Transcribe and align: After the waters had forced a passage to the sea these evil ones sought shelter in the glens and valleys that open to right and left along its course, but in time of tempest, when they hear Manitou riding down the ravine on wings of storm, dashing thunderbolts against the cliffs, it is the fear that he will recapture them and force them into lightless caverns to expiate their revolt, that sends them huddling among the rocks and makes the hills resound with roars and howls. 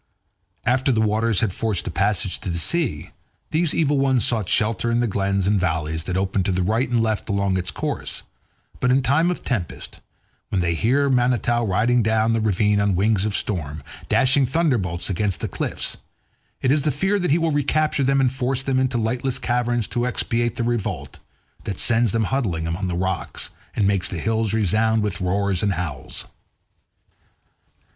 After 0.65 0.91
the 0.91 0.99
waters 0.99 1.41
had 1.41 1.53
forced 1.53 1.85
a 1.85 1.91
passage 1.91 2.39
to 2.39 2.49
the 2.49 2.57
sea 2.57 3.11
these 3.51 3.71
evil 3.71 3.99
ones 3.99 4.25
sought 4.25 4.49
shelter 4.49 4.89
in 4.89 4.99
the 4.99 5.05
glens 5.05 5.45
and 5.45 5.59
valleys 5.59 6.05
that 6.05 6.17
open 6.17 6.41
to 6.41 6.63
right 6.63 6.89
and 6.89 7.03
left 7.03 7.29
along 7.29 7.55
its 7.55 7.69
course, 7.69 8.23
but 8.79 8.89
in 8.89 9.03
time 9.03 9.29
of 9.29 9.43
tempest, 9.43 9.99
when 10.49 10.59
they 10.59 10.73
hear 10.73 11.07
Manitou 11.07 11.61
riding 11.65 12.01
down 12.01 12.33
the 12.33 12.41
ravine 12.41 12.81
on 12.81 12.95
wings 12.95 13.25
of 13.25 13.37
storm, 13.37 13.83
dashing 14.09 14.47
thunderbolts 14.47 15.07
against 15.07 15.39
the 15.39 15.47
cliffs, 15.47 15.97
it 16.63 16.71
is 16.71 16.81
the 16.81 16.89
fear 16.91 17.19
that 17.19 17.29
he 17.29 17.37
will 17.37 17.51
recapture 17.51 18.03
them 18.03 18.19
and 18.19 18.33
force 18.33 18.63
them 18.63 18.79
into 18.79 18.97
lightless 18.97 19.37
caverns 19.37 19.87
to 19.89 20.07
expiate 20.07 20.55
their 20.55 20.65
revolt, 20.65 21.19
that 21.65 21.77
sends 21.77 22.11
them 22.11 22.23
huddling 22.23 22.65
among 22.65 22.87
the 22.87 22.97
rocks 22.97 23.51
and 23.75 23.85
makes 23.87 24.07
the 24.09 24.17
hills 24.17 24.51
resound 24.51 25.03
with 25.03 25.21
roars 25.21 25.61
and 25.61 25.73
howls. 25.73 26.25